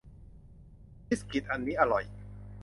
[1.07, 2.03] บิสกิตอันนี้อร่อย